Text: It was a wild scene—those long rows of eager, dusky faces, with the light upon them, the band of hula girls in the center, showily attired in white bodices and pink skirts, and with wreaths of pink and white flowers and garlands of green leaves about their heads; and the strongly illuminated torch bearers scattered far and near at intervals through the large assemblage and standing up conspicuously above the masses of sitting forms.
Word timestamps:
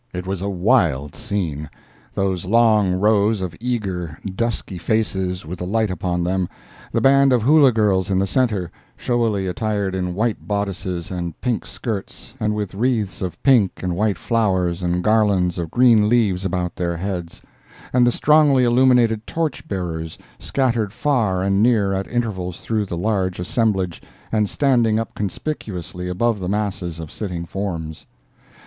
It 0.15 0.25
was 0.25 0.41
a 0.41 0.49
wild 0.49 1.15
scene—those 1.15 2.43
long 2.45 2.93
rows 2.95 3.39
of 3.39 3.55
eager, 3.59 4.17
dusky 4.33 4.79
faces, 4.79 5.45
with 5.45 5.59
the 5.59 5.67
light 5.67 5.91
upon 5.91 6.23
them, 6.23 6.49
the 6.91 7.01
band 7.01 7.31
of 7.31 7.43
hula 7.43 7.71
girls 7.71 8.09
in 8.09 8.17
the 8.17 8.25
center, 8.25 8.71
showily 8.97 9.45
attired 9.45 9.93
in 9.93 10.15
white 10.15 10.47
bodices 10.47 11.11
and 11.11 11.39
pink 11.39 11.67
skirts, 11.67 12.33
and 12.39 12.55
with 12.55 12.73
wreaths 12.73 13.21
of 13.21 13.43
pink 13.43 13.83
and 13.83 13.95
white 13.95 14.17
flowers 14.17 14.81
and 14.81 15.03
garlands 15.03 15.59
of 15.59 15.69
green 15.69 16.09
leaves 16.09 16.45
about 16.45 16.75
their 16.77 16.97
heads; 16.97 17.39
and 17.93 18.07
the 18.07 18.11
strongly 18.11 18.63
illuminated 18.63 19.27
torch 19.27 19.67
bearers 19.67 20.17
scattered 20.39 20.91
far 20.91 21.43
and 21.43 21.61
near 21.61 21.93
at 21.93 22.07
intervals 22.07 22.61
through 22.61 22.87
the 22.87 22.97
large 22.97 23.39
assemblage 23.39 24.01
and 24.31 24.49
standing 24.49 24.97
up 24.97 25.13
conspicuously 25.13 26.09
above 26.09 26.39
the 26.39 26.49
masses 26.49 26.99
of 26.99 27.11
sitting 27.11 27.45
forms. 27.45 28.07